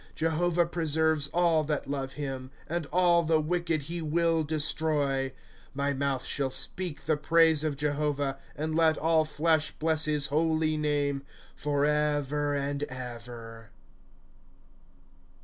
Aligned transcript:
^^ 0.11 0.15
Jehovah 0.15 0.65
preserves 0.65 1.27
all 1.27 1.63
that 1.65 1.87
love 1.87 2.13
him; 2.13 2.49
And 2.67 2.87
all 2.91 3.21
the 3.21 3.39
wicked 3.39 3.83
he 3.83 4.01
will 4.01 4.43
destroy. 4.43 5.29
^^ 5.29 5.31
My 5.75 5.93
mouth 5.93 6.25
shall 6.25 6.49
speak 6.49 7.03
the 7.03 7.15
praise 7.15 7.63
of 7.63 7.77
Jehovah; 7.77 8.39
And 8.55 8.73
let 8.75 8.97
all 8.97 9.25
flesh 9.25 9.69
bless 9.69 10.05
his 10.05 10.25
holy 10.33 10.75
name. 10.75 11.21
Forever 11.55 12.55
and 12.55 12.81
ever. 12.85 13.69